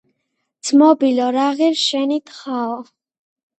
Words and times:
ძმობილო, 0.69 1.27
რა 1.37 1.45
ღირს 1.61 1.85
შენი 1.91 2.19
თხაო? 2.33 2.75